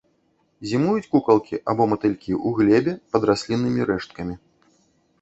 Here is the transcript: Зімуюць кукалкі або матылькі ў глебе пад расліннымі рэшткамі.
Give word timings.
Зімуюць 0.69 1.09
кукалкі 1.11 1.61
або 1.75 1.87
матылькі 1.93 2.33
ў 2.45 2.57
глебе 2.57 2.99
пад 3.15 3.21
расліннымі 3.33 3.81
рэшткамі. 3.95 4.35